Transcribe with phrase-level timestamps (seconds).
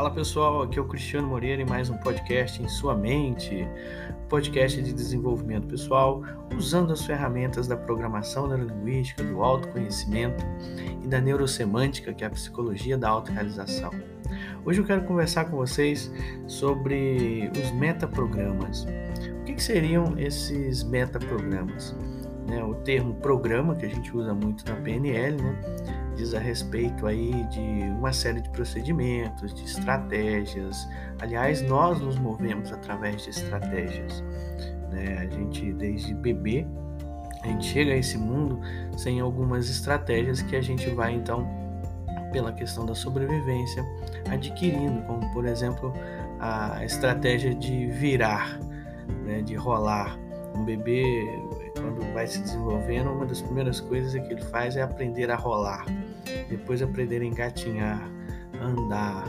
[0.00, 3.68] Fala pessoal, aqui é o Cristiano Moreira em mais um podcast em sua mente,
[4.30, 6.22] podcast de desenvolvimento pessoal,
[6.56, 10.42] usando as ferramentas da programação neurolinguística, do autoconhecimento
[11.04, 13.90] e da neurosemântica, que é a psicologia da autorrealização.
[14.64, 16.10] Hoje eu quero conversar com vocês
[16.46, 18.86] sobre os metaprogramas.
[19.42, 21.94] O que, que seriam esses metaprogramas?
[22.48, 25.60] Né, o termo programa, que a gente usa muito na PNL, né,
[26.20, 27.60] diz a respeito aí de
[27.98, 30.86] uma série de procedimentos, de estratégias.
[31.18, 34.22] Aliás, nós nos movemos através de estratégias.
[34.90, 35.16] Né?
[35.18, 36.66] A gente, desde bebê,
[37.42, 38.60] a gente chega a esse mundo
[38.98, 41.48] sem algumas estratégias que a gente vai então,
[42.32, 43.82] pela questão da sobrevivência,
[44.30, 45.92] adquirindo, como por exemplo
[46.38, 48.58] a estratégia de virar,
[49.24, 49.40] né?
[49.40, 50.18] de rolar.
[50.54, 51.24] Um bebê
[51.74, 55.86] quando vai se desenvolvendo, uma das primeiras coisas que ele faz é aprender a rolar,
[56.48, 58.10] depois aprender a engatinhar,
[58.60, 59.26] andar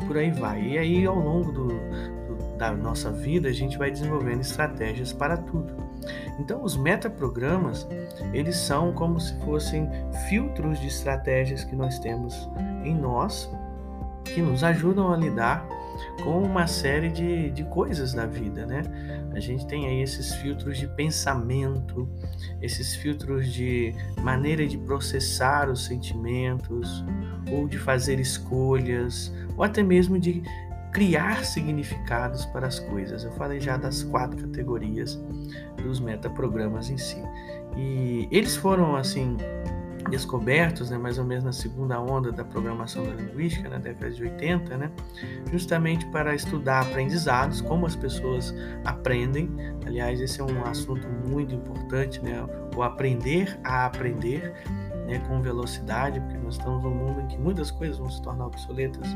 [0.00, 0.62] e por aí vai.
[0.62, 5.36] E aí, ao longo do, do, da nossa vida, a gente vai desenvolvendo estratégias para
[5.36, 5.74] tudo.
[6.38, 7.86] Então, os metaprogramas,
[8.32, 9.88] eles são como se fossem
[10.28, 12.48] filtros de estratégias que nós temos
[12.84, 13.50] em nós,
[14.24, 15.66] que nos ajudam a lidar
[16.22, 18.82] com uma série de, de coisas da vida, né?
[19.34, 22.08] A gente tem aí esses filtros de pensamento,
[22.62, 27.04] esses filtros de maneira de processar os sentimentos,
[27.50, 30.42] ou de fazer escolhas, ou até mesmo de
[30.92, 33.24] criar significados para as coisas.
[33.24, 35.20] Eu falei já das quatro categorias
[35.82, 37.20] dos metaprogramas em si.
[37.76, 39.36] E eles foram assim
[40.10, 44.22] descobertos, né, mais ou menos na segunda onda da programação da linguística, na década de
[44.22, 44.90] 80, né,
[45.50, 49.50] justamente para estudar aprendizados, como as pessoas aprendem.
[49.86, 52.44] Aliás, esse é um assunto muito importante, né,
[52.76, 54.52] o aprender a aprender.
[55.06, 58.46] Né, com velocidade, porque nós estamos num mundo em que muitas coisas vão se tornar
[58.46, 59.06] obsoletas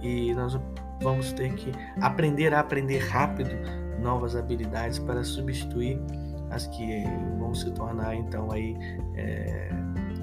[0.00, 0.56] e nós
[1.02, 3.50] vamos ter que aprender a aprender rápido
[4.00, 6.00] novas habilidades para substituir
[6.50, 7.02] as que
[7.38, 8.76] vão se tornar então aí
[9.16, 9.70] é,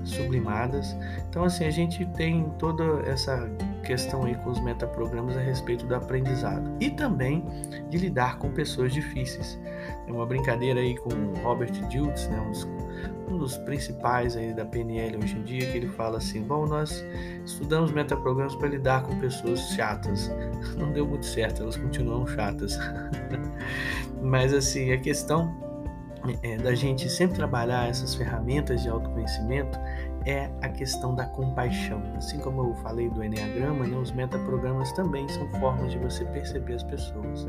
[0.04, 0.96] sublimadas.
[1.30, 3.50] Então, assim, a gente tem toda essa
[3.84, 7.44] questão aí com os metaprogramas a respeito do aprendizado e também
[7.90, 9.60] de lidar com pessoas difíceis.
[10.06, 14.66] Tem uma brincadeira aí com o Robert Diltz, né, um, um dos principais aí da
[14.66, 17.04] PNL hoje em dia, que ele fala assim: bom, nós
[17.46, 20.32] estudamos metaprogramas para lidar com pessoas chatas.
[20.78, 22.78] Não deu muito certo, elas continuam chatas.
[24.22, 25.72] Mas assim, a questão
[26.44, 29.80] é, da gente sempre trabalhar essas ferramentas de autoconhecimento
[30.26, 32.02] é a questão da compaixão.
[32.16, 36.76] Assim como eu falei do Enneagrama, né, os metaprogramas também são formas de você perceber
[36.76, 37.48] as pessoas.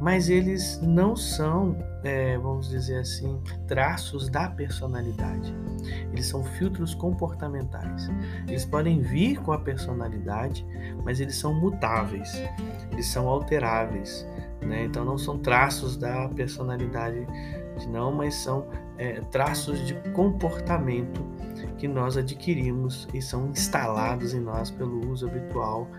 [0.00, 5.54] Mas eles não são, é, vamos dizer assim, traços da personalidade.
[6.12, 8.08] Eles são filtros comportamentais.
[8.46, 10.66] Eles podem vir com a personalidade,
[11.04, 12.32] mas eles são mutáveis,
[12.90, 14.26] eles são alteráveis.
[14.60, 14.84] Né?
[14.84, 17.26] Então não são traços da personalidade
[17.88, 18.66] não, mas são
[18.98, 21.24] é, traços de comportamento
[21.82, 25.90] que nós adquirimos e são instalados em nós pelo uso habitual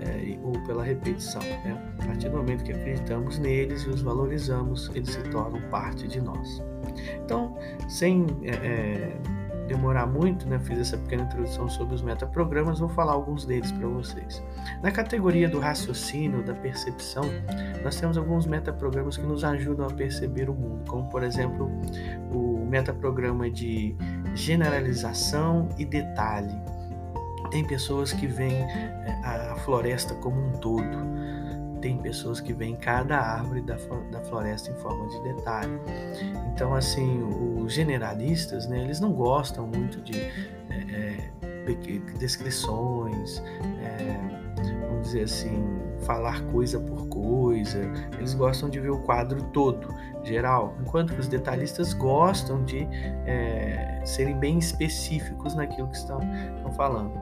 [0.00, 1.40] é, ou pela repetição.
[1.40, 1.94] Né?
[1.98, 6.20] A partir do momento que acreditamos neles e os valorizamos, eles se tornam parte de
[6.20, 6.62] nós.
[7.24, 7.56] Então,
[7.88, 9.16] sem é,
[9.70, 13.86] demorar muito, né, fiz essa pequena introdução sobre os metaprogramas, vou falar alguns deles para
[13.86, 14.42] vocês.
[14.82, 17.22] Na categoria do raciocínio, da percepção,
[17.84, 21.70] nós temos alguns metaprogramas que nos ajudam a perceber o mundo, como por exemplo
[22.32, 23.94] o metaprograma de
[24.34, 26.60] generalização e detalhe.
[27.52, 31.10] Tem pessoas que veem eh, a floresta como um todo
[31.80, 33.76] tem pessoas que veem cada árvore da,
[34.10, 35.80] da floresta em forma de detalhe.
[36.60, 37.22] Então, assim,
[37.56, 43.42] os generalistas, né, eles não gostam muito de é, é, descrições,
[43.82, 44.14] é,
[44.86, 45.64] vamos dizer assim,
[46.00, 47.78] falar coisa por coisa.
[48.18, 49.88] Eles gostam de ver o quadro todo,
[50.22, 52.86] geral, enquanto que os detalhistas gostam de
[53.24, 56.20] é, serem bem específicos naquilo que estão,
[56.56, 57.18] estão falando.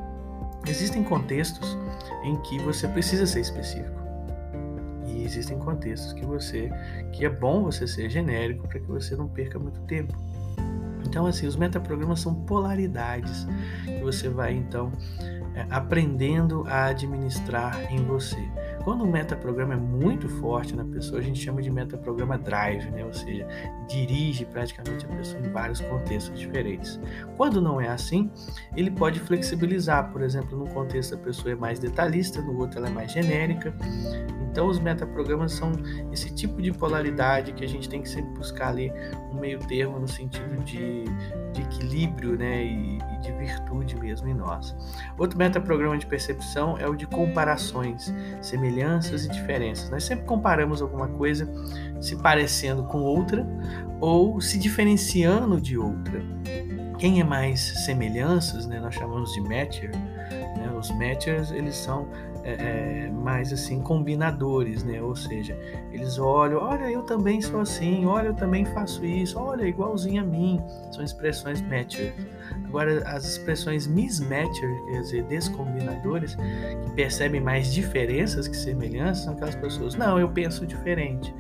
[0.67, 1.79] Existem contextos
[2.25, 3.98] em que você precisa ser específico
[5.25, 6.71] existem contextos que você
[7.13, 10.15] que é bom você ser genérico para que você não perca muito tempo.
[11.07, 13.47] Então, assim, os metaprogramas são polaridades
[13.85, 14.93] que você vai então
[15.55, 18.37] é, aprendendo a administrar em você.
[18.89, 23.05] Quando o metaprograma é muito forte na pessoa, a gente chama de metaprograma drive, né?
[23.05, 23.47] ou seja,
[23.87, 26.99] dirige praticamente a pessoa em vários contextos diferentes.
[27.37, 28.31] Quando não é assim,
[28.75, 32.89] ele pode flexibilizar, por exemplo, num contexto a pessoa é mais detalhista, no outro ela
[32.89, 33.75] é mais genérica.
[34.51, 35.71] Então, os metaprogramas são
[36.11, 38.91] esse tipo de polaridade que a gente tem que sempre buscar ali
[39.31, 41.05] um meio termo no sentido de,
[41.53, 42.65] de equilíbrio né?
[42.65, 42.99] e,
[43.39, 44.77] virtude mesmo em nós.
[45.17, 48.13] Outro metaprograma de percepção é o de comparações,
[48.43, 49.89] semelhanças e diferenças.
[49.91, 51.49] Nós sempre comparamos alguma coisa
[52.01, 53.47] se parecendo com outra
[54.01, 56.23] ou se diferenciando de outra.
[56.99, 59.93] Quem é mais semelhanças, né, nós chamamos de matcher,
[60.57, 62.09] né, os matchers eles são
[62.45, 65.03] é, é, mais assim combinadores, né?
[65.03, 65.59] Ou seja,
[65.93, 70.27] eles olham, olha, eu também sou assim, olha, eu também faço isso, olha, igualzinho a
[70.27, 70.61] mim.
[70.93, 72.15] São expressões matcher.
[72.67, 79.57] Agora, as expressões mismatcher, quer dizer, descombinadores, que percebem mais diferenças que semelhanças, são aquelas
[79.57, 81.35] pessoas, não, eu penso diferente.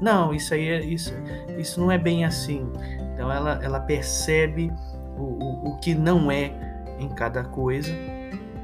[0.00, 1.12] Não, isso aí é isso,
[1.58, 2.70] isso não é bem assim.
[3.14, 4.72] Então ela, ela percebe
[5.16, 6.52] o, o, o que não é
[6.98, 7.92] em cada coisa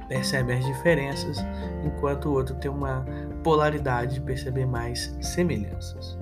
[0.09, 1.39] percebe as diferenças,
[1.85, 3.05] enquanto o outro tem uma
[3.43, 6.19] polaridade de perceber mais semelhanças.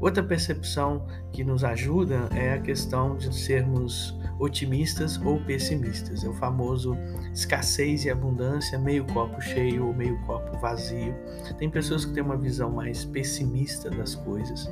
[0.00, 6.22] Outra percepção que nos ajuda é a questão de sermos otimistas ou pessimistas.
[6.22, 6.96] É o famoso
[7.32, 11.14] escassez e abundância, meio copo cheio ou meio copo vazio.
[11.58, 14.70] Tem pessoas que têm uma visão mais pessimista das coisas,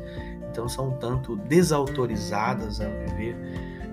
[0.50, 3.36] então são tanto desautorizadas a viver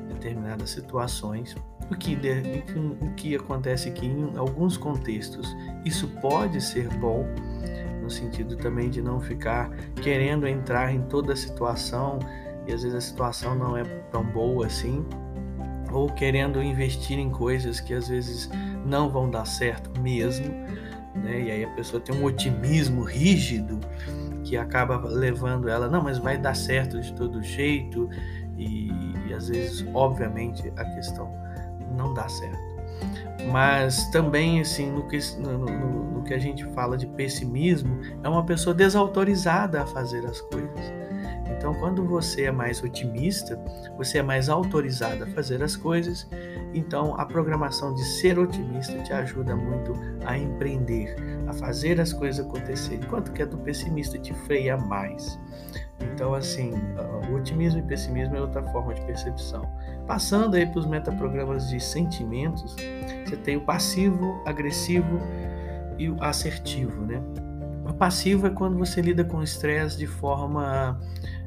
[0.10, 1.56] determinadas situações
[1.92, 2.18] o que,
[3.02, 7.26] o que acontece aqui em alguns contextos, isso pode ser bom,
[8.02, 9.70] no sentido também de não ficar
[10.02, 12.20] querendo entrar em toda a situação
[12.68, 15.06] e às vezes a situação não é tão boa assim,
[15.92, 18.50] ou querendo investir em coisas que às vezes
[18.86, 20.48] não vão dar certo mesmo,
[21.16, 21.42] né?
[21.42, 23.80] E aí a pessoa tem um otimismo rígido
[24.44, 28.10] que acaba levando ela, não, mas vai dar certo de todo jeito,
[28.58, 28.92] e,
[29.28, 31.32] e às vezes, obviamente, a questão
[31.94, 32.74] não dá certo.
[33.52, 38.30] Mas também, assim, no que, no, no, no que a gente fala de pessimismo, é
[38.30, 40.94] uma pessoa desautorizada a fazer as coisas.
[41.64, 43.58] Então, quando você é mais otimista,
[43.98, 46.28] você é mais autorizado a fazer as coisas.
[46.74, 49.94] Então, a programação de ser otimista te ajuda muito
[50.26, 51.16] a empreender,
[51.48, 55.40] a fazer as coisas acontecerem, enquanto que a do pessimista te freia mais.
[56.02, 56.74] Então, assim,
[57.30, 59.70] o otimismo e pessimismo é outra forma de percepção.
[60.08, 62.76] Passando aí para os metaprogramas de sentimentos,
[63.26, 65.20] você tem o passivo, agressivo
[65.98, 67.22] e o assertivo, né?
[67.86, 71.00] O passivo é quando você lida com o estresse de forma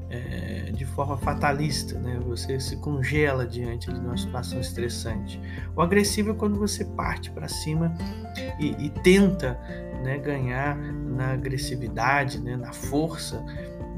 [0.09, 2.19] é, de forma fatalista, né?
[2.27, 5.41] Você se congela diante de uma situação estressante.
[5.75, 7.93] O agressivo é quando você parte para cima
[8.59, 9.59] e, e tenta
[10.03, 13.45] né, ganhar na agressividade, né, na força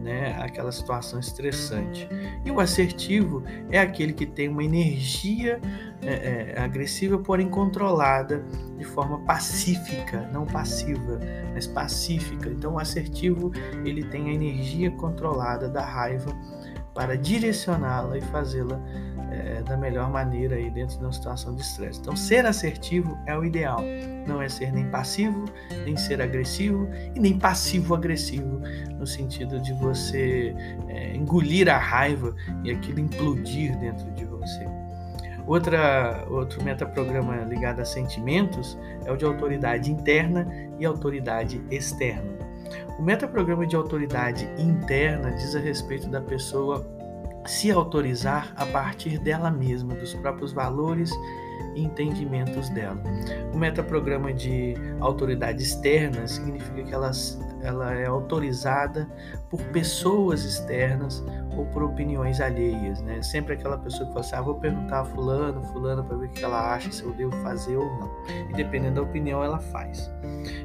[0.08, 2.08] né, aquela situação estressante.
[2.43, 5.60] E o assertivo é aquele que tem uma energia
[6.00, 8.43] é, é, agressiva, porém controlada
[8.78, 11.20] de forma pacífica, não passiva,
[11.52, 12.49] mas pacífica.
[12.49, 13.52] Então, o assertivo
[13.84, 16.34] ele tem a energia controlada da raiva
[16.94, 18.81] para direcioná-la e fazê-la
[19.58, 22.00] é, da melhor maneira aí dentro de uma situação de estresse.
[22.00, 23.81] Então, ser assertivo é o ideal.
[24.26, 25.44] Não é ser nem passivo,
[25.84, 28.60] nem ser agressivo e nem passivo-agressivo,
[28.99, 30.55] no sentido de você
[30.88, 32.34] é, engolir a raiva
[32.64, 34.66] e aquilo implodir dentro de você.
[35.46, 40.46] Outra, outro metaprograma ligado a sentimentos é o de autoridade interna
[40.78, 42.37] e autoridade externa.
[42.99, 46.87] O metaprograma de autoridade interna diz a respeito da pessoa
[47.46, 51.11] se autorizar a partir dela mesma, dos próprios valores
[51.75, 53.02] e entendimentos dela.
[53.52, 59.08] O metaprograma de autoridade externa significa que elas ela é autorizada
[59.51, 61.24] por pessoas externas
[61.58, 63.20] ou por opiniões alheias, né?
[63.20, 66.31] Sempre aquela pessoa que fala assim, ah, vou perguntar a fulano, fulano para ver o
[66.31, 68.10] que ela acha, se eu devo fazer ou não.
[68.48, 70.08] E dependendo da opinião, ela faz.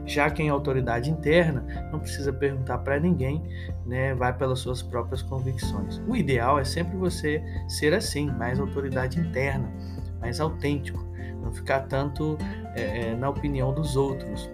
[0.06, 3.44] Já quem é autoridade interna, não precisa perguntar para ninguém,
[3.86, 4.14] né?
[4.14, 6.00] Vai pelas suas próprias convicções.
[6.08, 9.74] O ideal é sempre você ser assim, mais autoridade interna,
[10.22, 11.04] mais autêntico,
[11.42, 12.38] não ficar tanto
[12.76, 14.50] é, na opinião dos outros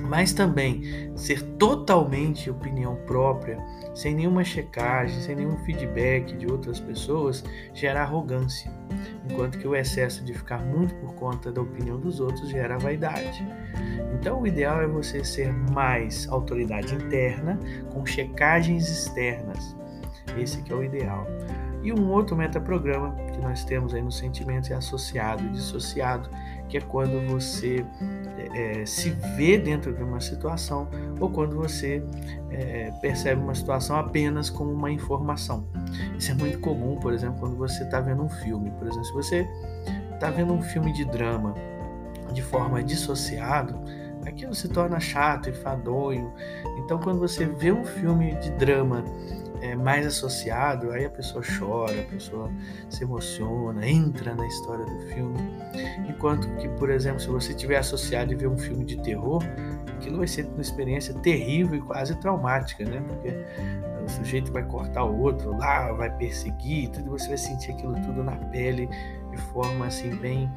[0.00, 3.58] mas também ser totalmente opinião própria,
[3.94, 7.44] sem nenhuma checagem, sem nenhum feedback de outras pessoas,
[7.74, 8.72] gera arrogância,
[9.28, 13.46] enquanto que o excesso de ficar muito por conta da opinião dos outros gera vaidade.
[14.14, 17.58] Então, o ideal é você ser mais autoridade interna,
[17.92, 19.76] com checagens externas.
[20.38, 21.26] Esse que é o ideal.
[21.82, 26.30] E um outro metaprograma que nós temos aí no sentimento é associado e dissociado,
[26.68, 27.84] que é quando você
[28.54, 30.88] é, se vê dentro de uma situação
[31.20, 32.02] ou quando você
[32.50, 35.66] é, percebe uma situação apenas como uma informação.
[36.18, 38.70] Isso é muito comum, por exemplo, quando você está vendo um filme.
[38.72, 39.48] Por exemplo, se você
[40.12, 41.54] está vendo um filme de drama
[42.32, 43.78] de forma dissociado,
[44.26, 46.32] aquilo se torna chato e fadonho.
[46.78, 49.04] Então, quando você vê um filme de drama
[49.62, 52.50] é, mais associado, aí a pessoa chora, a pessoa
[52.90, 55.38] se emociona, entra na história do filme.
[56.08, 59.42] Enquanto que, por exemplo, se você tiver associado e ver um filme de terror,
[59.96, 63.02] aquilo vai ser uma experiência terrível e quase traumática, né?
[63.06, 63.34] Porque
[64.04, 68.24] o sujeito vai cortar o outro lá, vai perseguir, tudo você vai sentir aquilo tudo
[68.24, 68.88] na pele
[69.30, 70.50] de forma assim bem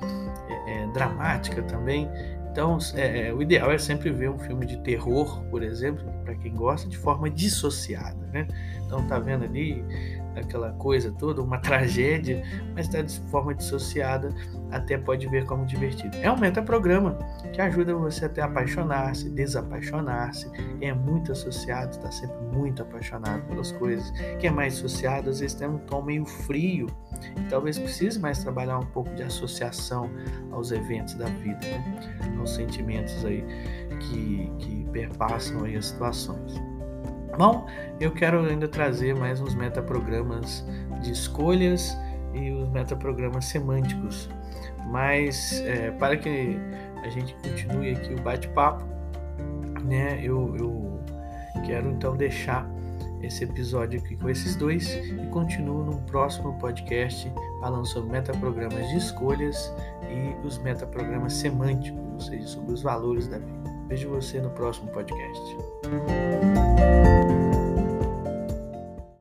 [0.50, 2.09] é, é, dramática também.
[2.55, 6.33] Então, é, é, o ideal é sempre ver um filme de terror, por exemplo, para
[6.35, 8.47] quem gosta, de forma dissociada, né?
[8.85, 9.83] Então, tá vendo ali
[10.42, 14.30] aquela coisa toda, uma tragédia, mas está de forma dissociada,
[14.72, 16.15] até pode ver como divertido.
[16.18, 17.18] É um metaprograma
[17.54, 20.50] que ajuda você até apaixonar-se, desapaixonar-se.
[20.80, 24.12] Quem é muito associado está sempre muito apaixonado pelas coisas.
[24.39, 26.88] Quem é mais associado, às vezes tem um tom meio frio
[27.38, 30.10] e talvez precise mais trabalhar um pouco de associação
[30.51, 32.36] aos eventos da vida, né?
[32.38, 33.44] aos sentimentos aí
[34.00, 36.75] que, que perpassam aí as situações.
[37.38, 37.68] Bom,
[38.00, 40.65] eu quero ainda trazer mais uns metaprogramas
[41.01, 41.98] de escolhas
[42.34, 44.30] e os metaprogramas semânticos.
[44.88, 46.58] Mas é, para que
[47.04, 48.86] a gente continue aqui o bate-papo,
[49.84, 51.00] né, eu, eu
[51.65, 52.70] quero então deixar
[53.22, 58.98] esse episódio aqui com esses dois e continuo no próximo podcast falando sobre metaprogramas de
[58.98, 59.74] escolhas
[60.04, 63.72] e os metaprogramas semânticos, ou seja, sobre os valores da vida.
[63.88, 65.58] Vejo você no próximo podcast.
[65.88, 67.54] Música